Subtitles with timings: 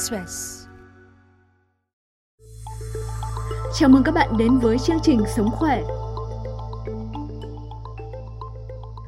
[0.00, 0.66] Express.
[3.78, 5.82] Chào mừng các bạn đến với chương trình Sống khỏe.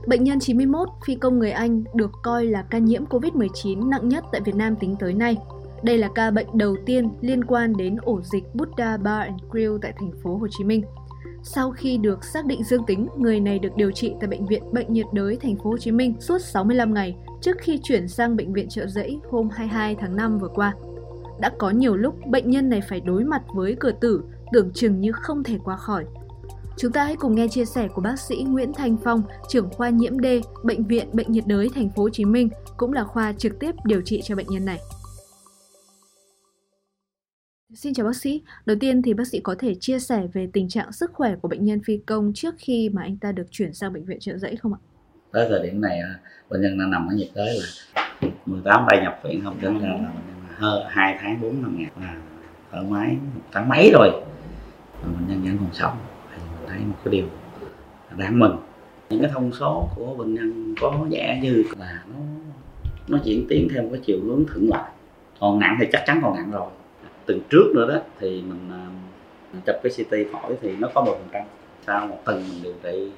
[0.06, 4.24] Bệnh nhân 91, phi công người Anh, được coi là ca nhiễm COVID-19 nặng nhất
[4.32, 5.36] tại Việt Nam tính tới nay.
[5.82, 9.76] Đây là ca bệnh đầu tiên liên quan đến ổ dịch Buddha Bar and Grill
[9.82, 10.82] tại thành phố Hồ Chí Minh.
[11.42, 14.62] Sau khi được xác định dương tính, người này được điều trị tại bệnh viện
[14.72, 18.36] Bệnh nhiệt đới thành phố Hồ Chí Minh suốt 65 ngày trước khi chuyển sang
[18.36, 20.74] bệnh viện Trợ Giấy hôm 22 tháng 5 vừa qua.
[21.40, 24.22] Đã có nhiều lúc bệnh nhân này phải đối mặt với cửa tử,
[24.52, 26.04] tưởng chừng như không thể qua khỏi.
[26.76, 29.88] Chúng ta hãy cùng nghe chia sẻ của bác sĩ Nguyễn Thanh Phong, trưởng khoa
[29.88, 30.26] nhiễm D,
[30.64, 33.74] bệnh viện Bệnh nhiệt đới thành phố Hồ Chí Minh, cũng là khoa trực tiếp
[33.84, 34.78] điều trị cho bệnh nhân này.
[37.74, 38.42] Xin chào bác sĩ.
[38.66, 41.48] Đầu tiên thì bác sĩ có thể chia sẻ về tình trạng sức khỏe của
[41.48, 44.38] bệnh nhân phi công trước khi mà anh ta được chuyển sang bệnh viện trợ
[44.38, 44.80] giấy không ạ?
[45.32, 47.66] Tới thời điểm này à, bệnh nhân đang nằm ở nhiệt đới là
[48.46, 50.31] 18 tay nhập viện không đến ra là bệnh
[50.62, 51.90] Ờ, hơn 2 tháng 4 năm ngày.
[52.00, 52.16] Là
[52.72, 54.10] thở máy một tháng mấy rồi.
[55.02, 55.96] Mà bệnh nhân vẫn còn sống.
[56.30, 57.26] Thì mình thấy một cái điều
[58.16, 58.56] đáng mừng.
[59.10, 62.16] Những cái thông số của bệnh nhân có vẻ như là nó
[63.08, 64.90] nó diễn tiến theo một cái chiều hướng thuận lợi
[65.40, 66.70] còn nặng thì chắc chắn còn nặng rồi.
[67.26, 68.86] Tuần trước nữa đó, thì mình à,
[69.52, 71.42] mình chụp cái CT phổi thì nó có một phần trăm.
[71.86, 73.10] Sau một tuần mình điều trị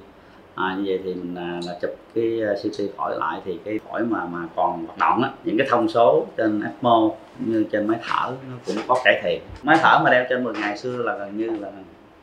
[0.55, 3.79] à, như vậy thì mình là, là chụp cái à, CT phổi lại thì cái
[3.89, 7.87] phổi mà mà còn hoạt động á những cái thông số trên ECMO như trên
[7.87, 10.97] máy thở nó cũng có cải thiện máy thở mà đeo trên 10 ngày xưa
[10.97, 11.71] là gần như là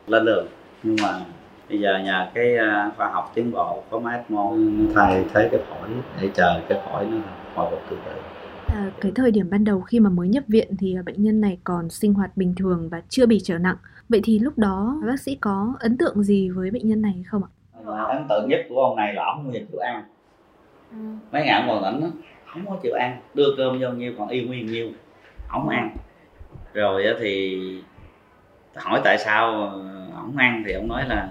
[0.07, 0.47] lên đường
[0.83, 1.19] nhưng mà
[1.69, 4.51] bây giờ nhờ cái à, khoa học tiến bộ có máy ECMO
[4.95, 5.89] thay thế cái phổi
[6.21, 7.17] để chờ cái phổi nó
[7.55, 8.11] hồi phục từ từ
[8.67, 11.41] À, cái thời điểm ban đầu khi mà mới nhập viện thì à, bệnh nhân
[11.41, 13.75] này còn sinh hoạt bình thường và chưa bị trở nặng.
[14.09, 17.43] Vậy thì lúc đó bác sĩ có ấn tượng gì với bệnh nhân này không
[17.43, 17.49] ạ?
[17.87, 20.03] À, ấn tượng nhất của ông này là ông không chịu ăn.
[20.91, 20.97] Ừ.
[21.31, 22.11] Mấy ngày còn tỉnh
[22.45, 24.91] không có chịu ăn, đưa cơm vô nhiêu còn y nguyên nhiêu,
[25.47, 25.95] không ăn.
[26.73, 27.61] Rồi thì
[28.75, 29.45] hỏi tại sao
[30.15, 31.27] ông ăn thì ông nói là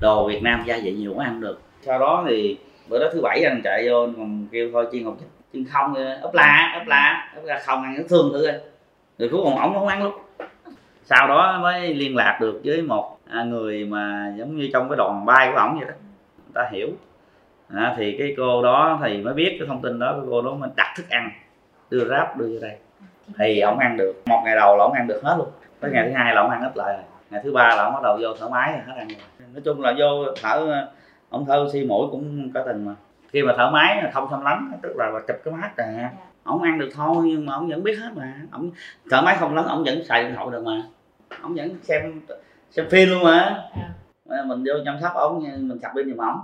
[0.00, 1.60] đồ Việt Nam gia vị nhiều không ăn được.
[1.80, 2.58] Sau đó thì
[2.88, 5.16] bữa đó thứ bảy anh chạy vô còn kêu thôi chiên hộp
[5.52, 8.60] chừng không ấp la ấp la ấp la không ăn nó thương thử rồi
[9.18, 10.14] rồi cuối cùng ổng không ăn luôn
[11.04, 13.13] sau đó mới liên lạc được với một
[13.46, 15.94] người mà giống như trong cái đoàn bay của ổng vậy đó
[16.36, 16.88] người ta hiểu.
[17.74, 20.54] À, thì cái cô đó thì mới biết cái thông tin đó cái cô đó
[20.54, 21.30] mới đặt thức ăn
[21.90, 22.76] đưa ráp đưa vô đây.
[23.38, 25.48] Thì ổng ăn được một ngày đầu là ổng ăn được hết luôn.
[25.80, 27.04] Tới ngày thứ hai là ổng ăn ít lại rồi.
[27.30, 29.48] Ngày thứ ba là ổng bắt đầu vô thở máy rồi hết ăn rồi.
[29.52, 30.86] Nói chung là vô thở
[31.30, 32.94] ổng thở oxy mũi cũng cả tuần mà.
[33.32, 36.08] Khi mà thở máy không xâm lấn tức là, là chụp cái mắt nè
[36.44, 38.34] ổng ăn được thôi nhưng mà ổng vẫn biết hết mà.
[38.52, 38.70] Ổng
[39.10, 40.82] thở máy không lấn ổng vẫn xài điện thoại được mà.
[41.42, 42.20] Ổng vẫn xem
[42.76, 43.68] xem phim luôn mà
[44.46, 46.38] mình vô chăm sóc ổng mình sạc pin giùm ổng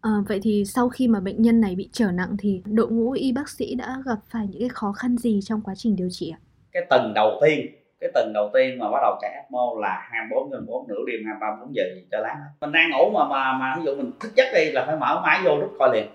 [0.00, 3.12] À, vậy thì sau khi mà bệnh nhân này bị trở nặng thì đội ngũ
[3.12, 6.08] y bác sĩ đã gặp phải những cái khó khăn gì trong quá trình điều
[6.10, 6.38] trị ạ?
[6.72, 7.66] Cái tuần đầu tiên,
[8.00, 11.20] cái tuần đầu tiên mà bắt đầu chạy ECMO là 24 trên 4 nửa đêm
[11.26, 12.36] 23 4 giờ cho láng.
[12.60, 15.20] Mình đang ngủ mà mà mà ví dụ mình thức giấc đi là phải mở
[15.24, 16.06] máy vô lúc coi liền.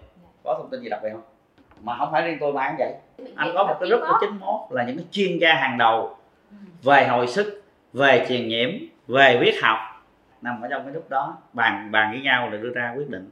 [0.43, 1.23] Có thông tin gì đặc biệt không?
[1.81, 2.93] Mà không phải riêng tôi mà anh vậy.
[3.35, 6.17] Anh có một cái group của 91 là những cái chuyên gia hàng đầu
[6.83, 7.63] về hồi sức,
[7.93, 8.69] về truyền nhiễm,
[9.07, 9.77] về viết học
[10.41, 13.29] nằm ở trong cái lúc đó bàn bàn với nhau để đưa ra quyết định.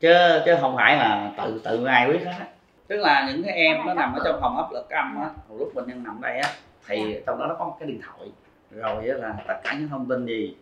[0.00, 0.14] Chứ
[0.46, 2.46] chứ không phải là tự tự ai quyết hết
[2.86, 5.56] tức là những cái em nó nằm ở trong phòng áp lực âm á một
[5.58, 6.50] lúc bệnh nhân nằm đây á
[6.86, 8.28] thì trong đó nó có một cái điện thoại.
[8.70, 10.56] Rồi là tất cả những thông tin gì?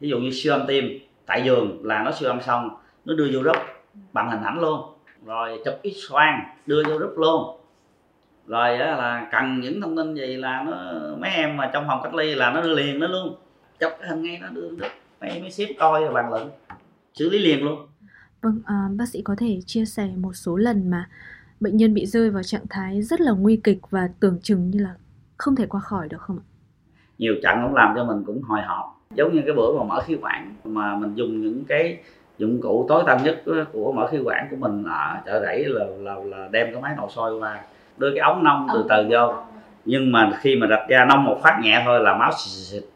[0.00, 3.28] Ví dụ như siêu âm tim tại giường là nó siêu âm xong nó đưa
[3.32, 3.56] vô group
[4.12, 4.80] bằng hình ảnh luôn.
[5.26, 7.60] Rồi chụp x quang đưa vô group luôn.
[8.46, 10.72] Rồi là cần những thông tin gì là nó
[11.18, 13.34] mấy em mà trong phòng cách ly là nó đưa liền nó luôn
[13.84, 14.88] chụp cái hình ngay nó đưa được.
[15.20, 16.50] Mấy em mới xếp coi rồi bàn luận.
[17.14, 17.86] Xử lý liền luôn.
[18.42, 21.08] Vâng, à, bác sĩ có thể chia sẻ một số lần mà
[21.60, 24.80] bệnh nhân bị rơi vào trạng thái rất là nguy kịch và tưởng chừng như
[24.80, 24.94] là
[25.36, 26.44] không thể qua khỏi được không ạ?
[27.18, 29.00] Nhiều trận cũng làm cho mình cũng hồi hộp.
[29.14, 31.98] Giống như cái bữa mà mở khí quản mà mình dùng những cái
[32.38, 33.42] dụng cụ tối tân nhất
[33.72, 36.94] của mở khí quản của mình là chợ rẫy là, là, là đem cái máy
[36.96, 37.60] nội soi qua
[37.96, 39.34] đưa cái ống nông từ từ vô.
[39.84, 42.93] nhưng mà khi mà đặt ra nông một phát nhẹ thôi là máu xịt xịt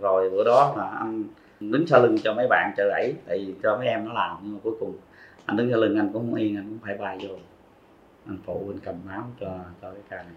[0.00, 1.24] rồi bữa đó là anh
[1.60, 4.36] đứng sau lưng cho mấy bạn trợ đẩy tại vì cho mấy em nó làm
[4.42, 4.96] nhưng mà cuối cùng
[5.46, 7.34] anh đứng sau lưng anh cũng không yên anh cũng phải bay vô.
[8.26, 10.32] Anh phụ anh cầm máu cho cho cái ca này.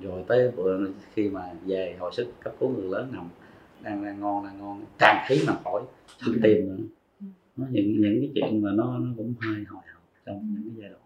[0.00, 0.78] Rồi tới bữa
[1.14, 3.28] khi mà về hồi sức cấp cứu người lớn nằm
[3.80, 5.82] đang đang ngon đang ngon tràn khí mà phổi
[6.20, 6.84] không tìm nữa.
[7.56, 10.76] Nó những những cái chuyện mà nó nó cũng hơi hồi hộp trong những cái
[10.76, 11.02] giai đoạn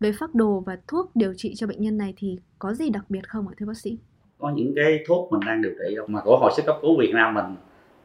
[0.00, 3.04] Về phác đồ và thuốc điều trị cho bệnh nhân này thì có gì đặc
[3.08, 3.98] biệt không ạ thưa bác sĩ?
[4.40, 7.10] có những cái thuốc mình đang điều trị mà của hồi sức cấp cứu Việt
[7.14, 7.44] Nam mình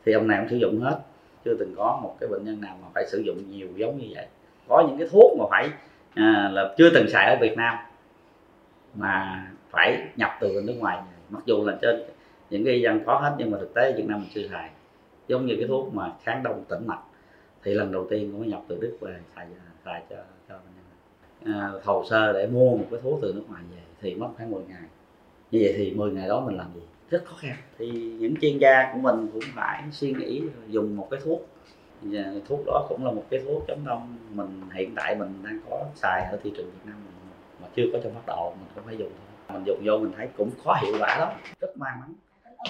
[0.06, 1.00] thì ông này cũng sử dụng hết.
[1.46, 4.08] Chưa từng có một cái bệnh nhân nào mà phải sử dụng nhiều giống như
[4.16, 4.28] vậy.
[4.68, 5.70] Có những cái thuốc mà phải
[6.14, 7.78] à, là chưa từng xài ở Việt Nam
[8.96, 10.98] mà phải nhập từ nước ngoài
[11.30, 12.04] mặc dù là trên
[12.50, 14.70] những cái dân có hết nhưng mà thực tế Việt Nam mình chưa xài.
[15.28, 17.02] Giống như cái thuốc mà kháng đông tĩnh mạch
[17.64, 19.48] thì lần đầu tiên cũng nhập từ Đức về xài
[19.86, 20.16] xài cho
[20.50, 20.85] cho bệnh nhân
[21.46, 24.52] à, hồ sơ để mua một cái thuốc từ nước ngoài về thì mất khoảng
[24.52, 24.82] 10 ngày.
[25.52, 26.82] Như vậy thì 10 ngày đó mình làm gì?
[27.10, 27.56] Rất khó khăn.
[27.78, 31.48] Thì những chuyên gia của mình cũng phải suy nghĩ dùng một cái thuốc.
[32.02, 34.18] Và thuốc đó cũng là một cái thuốc chống đông.
[34.30, 37.32] Mình hiện tại mình đang có xài ở thị trường Việt Nam mình
[37.62, 39.54] mà chưa có trong phát độ mình không phải dùng thôi.
[39.54, 42.14] Mình dùng vô mình thấy cũng có hiệu quả lắm rất may mắn.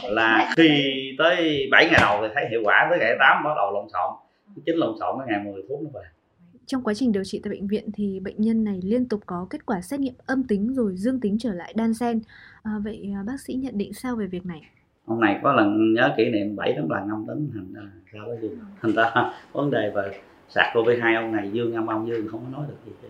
[0.04, 3.72] Là khi tới 7 ngày đầu thì thấy hiệu quả tới ngày 8 bắt đầu
[3.72, 4.14] lộn xộn.
[4.66, 6.02] Chính lộn xộn cái ngày 10 thuốc nó về
[6.66, 9.48] trong quá trình điều trị tại bệnh viện thì bệnh nhân này liên tục có
[9.50, 12.22] kết quả xét nghiệm âm tính rồi dương tính trở lại đan sen.
[12.64, 14.62] À, vậy à, bác sĩ nhận định sao về việc này?
[15.06, 17.82] Hôm này có lần nhớ kỷ niệm 7 tấn lần âm tính thành ra
[18.14, 18.60] sao đó dương.
[18.82, 19.12] Thành ra
[19.54, 20.20] vấn đề về
[20.50, 23.10] sạc covid 2 ông này dương âm ông dương không có nói được gì hết.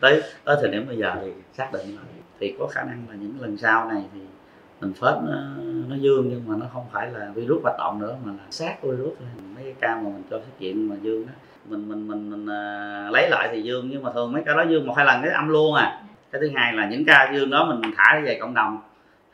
[0.00, 2.02] Tới tới thời điểm bây giờ thì xác định là
[2.40, 4.20] thì có khả năng là những lần sau này thì
[4.80, 5.56] mình phết nó,
[5.88, 8.82] nó dương nhưng mà nó không phải là virus hoạt động nữa mà là sát
[8.82, 11.32] virus thôi mấy cái ca mà mình cho xét nghiệm mà dương đó
[11.64, 14.64] mình mình mình, mình à, lấy lại thì dương nhưng mà thường mấy ca đó
[14.70, 16.02] dương một hai lần cái âm luôn à.
[16.30, 18.82] Cái thứ hai là những ca dương đó mình thả về cộng đồng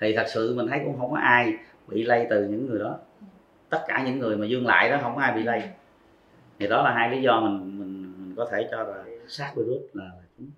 [0.00, 1.54] thì thật sự mình thấy cũng không có ai
[1.88, 2.98] bị lây từ những người đó.
[3.68, 5.62] Tất cả những người mà dương lại đó không có ai bị lây.
[6.58, 9.82] Thì đó là hai lý do mình mình, mình có thể cho là sát virus
[9.92, 10.50] là chính.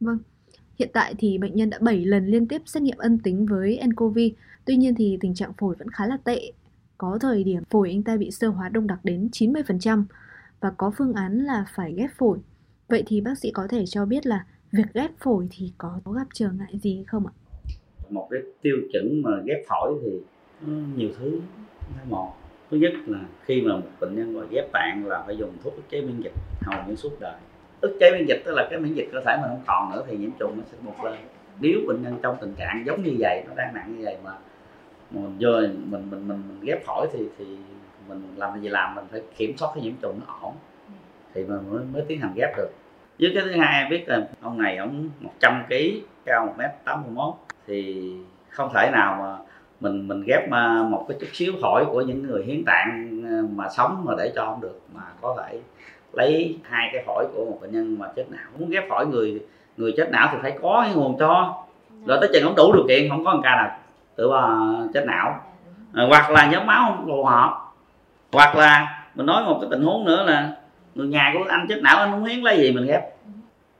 [0.00, 0.18] Vâng.
[0.78, 3.80] Hiện tại thì bệnh nhân đã 7 lần liên tiếp xét nghiệm âm tính với
[3.86, 4.18] nCoV.
[4.64, 6.52] Tuy nhiên thì tình trạng phổi vẫn khá là tệ.
[6.98, 10.04] Có thời điểm phổi anh ta bị sơ hóa đông đặc đến 90%
[10.60, 12.38] và có phương án là phải ghép phổi.
[12.88, 16.26] Vậy thì bác sĩ có thể cho biết là việc ghép phổi thì có gặp
[16.34, 17.32] trở ngại gì không ạ?
[18.10, 20.10] Một cái tiêu chuẩn mà ghép phổi thì
[20.96, 21.40] nhiều thứ
[22.08, 22.32] một
[22.70, 25.74] thứ nhất là khi mà một bệnh nhân mà ghép tạng là phải dùng thuốc
[25.76, 27.36] ức chế miễn dịch, hầu như suốt đời
[27.80, 30.04] ức chế miễn dịch tức là cái miễn dịch cơ thể mình không còn nữa
[30.08, 31.18] thì nhiễm trùng nó sẽ bùng lên
[31.60, 34.32] nếu bệnh nhân trong tình trạng giống như vậy, nó đang nặng như vậy mà
[35.10, 37.44] mình vô mình mình mình, mình ghép phổi thì thì
[38.08, 40.54] mình làm gì làm mình phải kiểm soát cái nhiễm trùng nó ổn.
[41.34, 42.70] Thì mình mới, mới tiến hành ghép được.
[43.20, 45.74] Với cái thứ hai biết là ông này ông 100 kg
[46.24, 47.34] cao 1 m 81
[47.66, 48.12] thì
[48.48, 49.44] không thể nào mà
[49.80, 53.40] mình mình ghép à, một cái chút xíu phổi của những người hiến tạng à,
[53.54, 55.58] mà sống mà để cho ông được mà có thể
[56.12, 58.44] lấy hai cái phổi của một bệnh nhân mà chết não.
[58.58, 59.40] Muốn ghép phổi người
[59.76, 61.62] người chết não thì phải có cái nguồn cho.
[62.06, 63.78] Rồi tới chừng không đủ điều kiện không có một ca nào
[64.16, 64.30] tự
[64.94, 65.40] chết não.
[65.92, 67.62] À, hoặc là nhóm máu không phù hợp.
[68.32, 70.56] Hoặc là mình nói một cái tình huống nữa là
[70.94, 73.02] người nhà của anh chết não anh không hiến lấy gì mình ghép.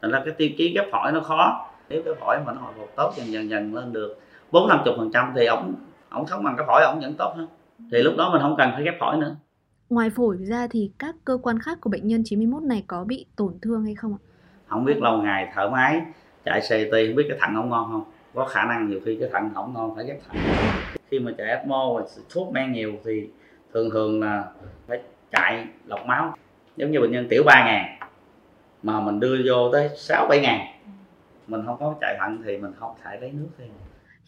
[0.03, 1.67] Thành ra cái tiêu chí ghép phổi nó khó.
[1.89, 4.21] Nếu cái phổi mà nó hồi phục tốt dần dần dần lên được
[4.53, 5.75] bốn năm phần trăm thì ổng
[6.11, 7.47] ổng sống bằng cái phổi ổng vẫn tốt hơn.
[7.93, 9.37] Thì lúc đó mình không cần phải ghép phổi nữa.
[9.91, 13.27] Ngoài phổi ra thì các cơ quan khác của bệnh nhân 91 này có bị
[13.37, 14.21] tổn thương hay không ạ?
[14.67, 16.01] Không biết lâu ngày thở máy,
[16.45, 18.05] chạy CT không biết cái thận không ngon không?
[18.37, 20.37] Có khả năng nhiều khi cái thận không ngon phải ghép thận.
[21.11, 23.29] Khi mà chạy ECMO và thuốc men nhiều thì
[23.75, 24.45] thường thường là
[24.87, 26.35] phải chạy lọc máu.
[26.77, 28.09] Giống như bệnh nhân tiểu 3 ngàn,
[28.83, 30.77] mà mình đưa vô tới 6 7 ngàn
[31.47, 33.69] mình không có chạy thận thì mình không thể lấy nước thêm.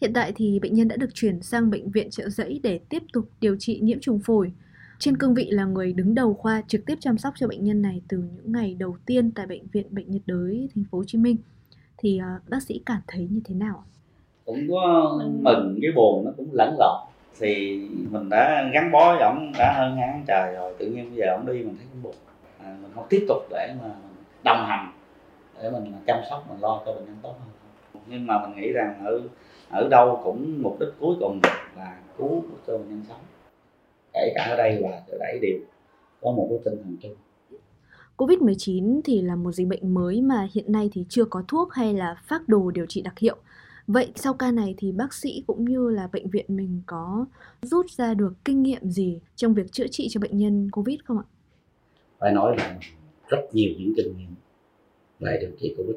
[0.01, 3.03] Hiện tại thì bệnh nhân đã được chuyển sang bệnh viện trợ giấy để tiếp
[3.13, 4.51] tục điều trị nhiễm trùng phổi.
[4.99, 7.81] Trên cương vị là người đứng đầu khoa trực tiếp chăm sóc cho bệnh nhân
[7.81, 11.03] này từ những ngày đầu tiên tại bệnh viện Bệnh nhiệt đới thành phố Hồ
[11.07, 11.37] Chí Minh
[11.97, 13.85] thì à, bác sĩ cảm thấy như thế nào?
[14.49, 16.99] Cũng có mừng với buồn nó cũng lẫn lộn.
[17.39, 21.09] Thì mình đã gắn bó với ổng đã hơn hai tháng trời rồi tự nhiên
[21.09, 22.13] bây giờ ổng đi mình thấy cũng buồn.
[22.63, 23.89] À, mình không tiếp tục để mà
[24.43, 24.91] đồng hành
[25.61, 27.49] để mình chăm sóc mình lo cho bệnh nhân tốt hơn.
[28.07, 29.21] Nhưng mà mình nghĩ rằng ở
[29.69, 31.39] ở đâu cũng mục đích cuối cùng
[31.77, 33.21] là cứu cho bệnh nhân sống.
[34.13, 35.59] Kể cả ở đây và ở đấy đều
[36.21, 37.15] có một cái tinh thần chung.
[38.17, 41.93] Covid-19 thì là một dịch bệnh mới mà hiện nay thì chưa có thuốc hay
[41.93, 43.35] là phác đồ điều trị đặc hiệu.
[43.91, 47.25] Vậy sau ca này thì bác sĩ cũng như là bệnh viện mình có
[47.61, 51.17] rút ra được kinh nghiệm gì trong việc chữa trị cho bệnh nhân Covid không
[51.17, 51.25] ạ?
[52.19, 52.75] Phải nói là
[53.29, 54.35] rất nhiều những kinh nghiệm
[55.19, 55.95] về điều trị Covid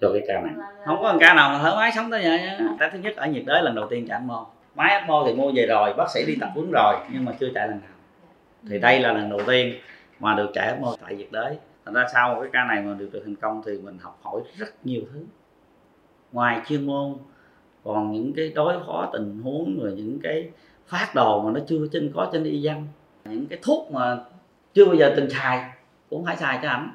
[0.00, 0.68] cho cái ca này.
[0.86, 2.40] Không có ca nào mà thở máy sống tới vậy.
[2.78, 5.52] Cái thứ nhất ở nhiệt đới lần đầu tiên chạy ECMO máy ECMO thì mua
[5.54, 7.94] về rồi bác sĩ đi tập huấn rồi nhưng mà chưa chạy lần nào
[8.68, 9.74] thì đây là lần đầu tiên
[10.18, 13.08] mà được chạy ECMO tại Việt Đới thành ra sau cái ca này mà được
[13.12, 15.24] được thành công thì mình học hỏi rất nhiều thứ
[16.32, 17.14] ngoài chuyên môn
[17.84, 20.50] còn những cái đối phó tình huống rồi những cái
[20.86, 22.86] phát đồ mà nó chưa trên có trên y văn
[23.24, 24.24] những cái thuốc mà
[24.74, 25.70] chưa bao giờ từng xài
[26.10, 26.94] cũng phải xài cho ảnh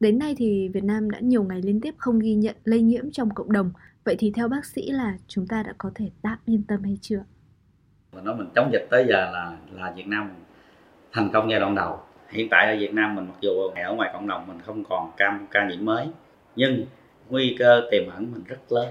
[0.00, 3.10] Đến nay thì Việt Nam đã nhiều ngày liên tiếp không ghi nhận lây nhiễm
[3.10, 3.70] trong cộng đồng
[4.04, 6.98] Vậy thì theo bác sĩ là chúng ta đã có thể tạm yên tâm hay
[7.00, 7.24] chưa?
[8.12, 10.30] Mình nói mình chống dịch tới giờ là là Việt Nam
[11.12, 11.98] thành công giai đoạn đầu.
[12.28, 15.10] Hiện tại ở Việt Nam mình mặc dù ở ngoài cộng đồng mình không còn
[15.16, 16.08] ca ca nhiễm mới
[16.56, 16.84] nhưng
[17.28, 18.88] nguy cơ tiềm ẩn mình rất lớn.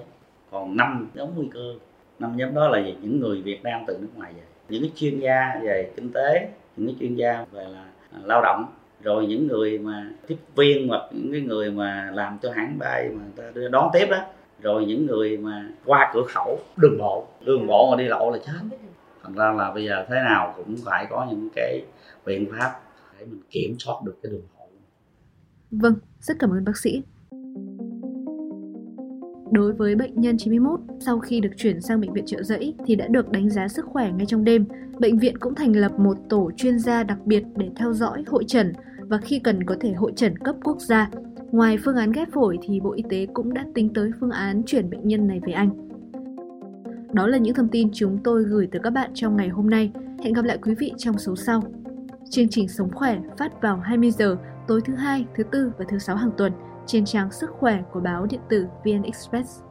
[0.52, 1.74] Còn năm nhóm nguy cơ.
[2.20, 2.96] Năm nhóm đó là gì?
[3.02, 4.42] những người Việt Nam từ nước ngoài về.
[4.70, 8.42] Những cái chuyên gia về kinh tế, những cái chuyên gia về là à, lao
[8.42, 8.66] động.
[9.04, 13.10] Rồi những người mà tiếp viên hoặc những cái người mà làm cho hãng bay
[13.10, 14.26] mà người ta đưa đón tiếp đó.
[14.62, 17.28] Rồi những người mà qua cửa khẩu, đường bộ.
[17.46, 18.78] Đường bộ mà đi lộ là chết.
[19.24, 21.84] Thành ra là bây giờ thế nào cũng phải có những cái
[22.26, 22.80] biện pháp
[23.20, 24.68] để mình kiểm soát được cái đường bộ.
[25.72, 27.04] Vâng rất cảm ơn bác sĩ.
[29.52, 32.96] Đối với bệnh nhân 91, sau khi được chuyển sang bệnh viện trợ giấy thì
[32.96, 34.66] đã được đánh giá sức khỏe ngay trong đêm.
[35.00, 38.44] Bệnh viện cũng thành lập một tổ chuyên gia đặc biệt để theo dõi, hội
[38.48, 41.10] trần và khi cần có thể hội trần cấp quốc gia.
[41.52, 44.64] Ngoài phương án ghép phổi thì Bộ Y tế cũng đã tính tới phương án
[44.66, 45.90] chuyển bệnh nhân này về Anh.
[47.14, 49.92] Đó là những thông tin chúng tôi gửi tới các bạn trong ngày hôm nay.
[50.24, 51.64] Hẹn gặp lại quý vị trong số sau.
[52.30, 54.38] Chương trình Sống Khỏe phát vào 20 giờ
[54.68, 56.52] tối thứ hai, thứ tư và thứ sáu hàng tuần
[56.90, 59.62] trên trang sức khỏe của báo điện tử VN Express.